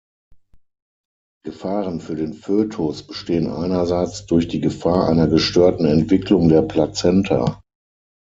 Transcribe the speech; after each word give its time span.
Gefahren 1.45 1.99
für 2.01 2.15
den 2.15 2.33
Fötus 2.33 3.05
bestehen 3.05 3.45
einerseits 3.45 4.25
durch 4.25 4.47
die 4.47 4.59
Gefahr 4.59 5.07
einer 5.07 5.27
gestörten 5.27 5.85
Entwicklung 5.85 6.49
der 6.49 6.63
Plazenta. 6.63 7.61